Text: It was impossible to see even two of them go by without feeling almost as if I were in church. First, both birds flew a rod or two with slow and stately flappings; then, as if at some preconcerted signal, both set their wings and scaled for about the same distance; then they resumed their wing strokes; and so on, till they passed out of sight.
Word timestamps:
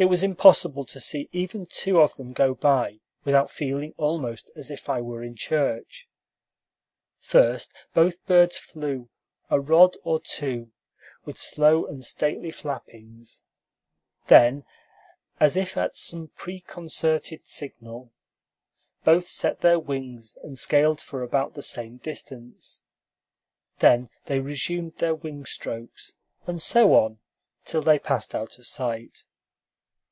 It 0.00 0.04
was 0.08 0.22
impossible 0.22 0.84
to 0.84 1.00
see 1.00 1.28
even 1.32 1.66
two 1.66 2.00
of 2.00 2.14
them 2.14 2.32
go 2.32 2.54
by 2.54 3.00
without 3.24 3.50
feeling 3.50 3.94
almost 3.96 4.48
as 4.54 4.70
if 4.70 4.88
I 4.88 5.00
were 5.00 5.24
in 5.24 5.34
church. 5.34 6.08
First, 7.18 7.74
both 7.94 8.24
birds 8.24 8.56
flew 8.56 9.08
a 9.50 9.58
rod 9.58 9.96
or 10.04 10.20
two 10.20 10.70
with 11.24 11.36
slow 11.36 11.84
and 11.84 12.04
stately 12.04 12.52
flappings; 12.52 13.42
then, 14.28 14.64
as 15.40 15.56
if 15.56 15.76
at 15.76 15.96
some 15.96 16.28
preconcerted 16.28 17.48
signal, 17.48 18.12
both 19.02 19.28
set 19.28 19.62
their 19.62 19.80
wings 19.80 20.38
and 20.44 20.56
scaled 20.56 21.00
for 21.00 21.24
about 21.24 21.54
the 21.54 21.62
same 21.62 21.96
distance; 21.96 22.82
then 23.80 24.10
they 24.26 24.38
resumed 24.38 24.98
their 24.98 25.16
wing 25.16 25.44
strokes; 25.44 26.14
and 26.46 26.62
so 26.62 26.94
on, 26.94 27.18
till 27.64 27.82
they 27.82 27.98
passed 27.98 28.32
out 28.32 28.60
of 28.60 28.66
sight. 28.68 29.24